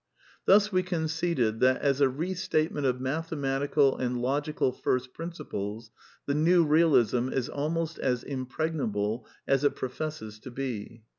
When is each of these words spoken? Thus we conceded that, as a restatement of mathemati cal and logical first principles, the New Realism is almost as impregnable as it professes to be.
Thus 0.47 0.71
we 0.71 0.81
conceded 0.81 1.59
that, 1.59 1.79
as 1.79 2.01
a 2.01 2.09
restatement 2.09 2.87
of 2.87 2.99
mathemati 2.99 3.71
cal 3.71 3.97
and 3.97 4.19
logical 4.19 4.71
first 4.71 5.13
principles, 5.13 5.91
the 6.25 6.33
New 6.33 6.65
Realism 6.65 7.29
is 7.29 7.47
almost 7.47 7.99
as 7.99 8.23
impregnable 8.23 9.27
as 9.47 9.63
it 9.63 9.75
professes 9.75 10.39
to 10.39 10.49
be. 10.49 11.03